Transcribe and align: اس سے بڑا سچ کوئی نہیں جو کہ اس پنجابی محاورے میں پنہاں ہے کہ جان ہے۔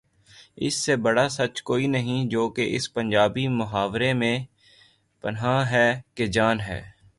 اس 0.55 0.75
سے 0.75 0.95
بڑا 0.95 1.29
سچ 1.29 1.61
کوئی 1.61 1.87
نہیں 1.87 2.25
جو 2.25 2.49
کہ 2.49 2.75
اس 2.75 2.93
پنجابی 2.93 3.47
محاورے 3.47 4.13
میں 4.13 4.37
پنہاں 5.21 5.65
ہے 5.65 6.01
کہ 6.15 6.25
جان 6.27 6.59
ہے۔ 6.59 6.81